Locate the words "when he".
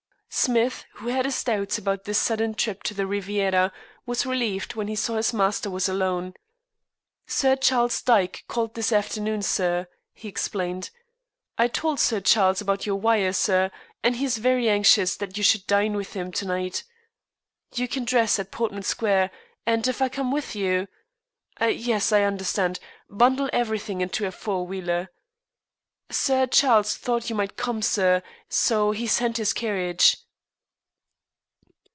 4.75-4.95